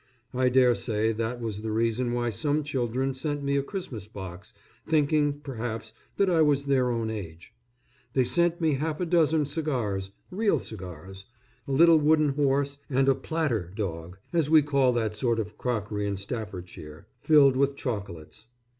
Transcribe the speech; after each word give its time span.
I 0.33 0.49
dare 0.49 0.73
say 0.73 1.11
that 1.11 1.39
was 1.39 1.61
the 1.61 1.71
reason 1.71 2.11
why 2.13 2.31
some 2.31 2.63
children 2.63 3.13
sent 3.13 3.43
me 3.43 3.55
a 3.55 3.61
Christmas 3.61 4.07
box 4.07 4.51
thinking, 4.87 5.41
perhaps, 5.41 5.93
that 6.17 6.27
I 6.27 6.41
was 6.41 6.65
their 6.65 6.89
own 6.89 7.11
age. 7.11 7.53
They 8.13 8.23
sent 8.23 8.59
me 8.59 8.73
half 8.73 8.99
a 8.99 9.05
dozen 9.05 9.45
cigars 9.45 10.09
real 10.31 10.57
cigars; 10.57 11.27
a 11.67 11.71
little 11.71 11.99
wooden 11.99 12.29
horse, 12.29 12.79
and 12.89 13.07
a 13.07 13.13
"platter" 13.13 13.71
dog, 13.75 14.17
as 14.33 14.49
we 14.49 14.63
call 14.63 14.91
that 14.93 15.13
sort 15.15 15.37
of 15.37 15.55
crockery 15.55 16.07
in 16.07 16.15
Staffordshire, 16.15 17.05
filled 17.19 17.55
with 17.55 17.75
chocolates. 17.75 18.47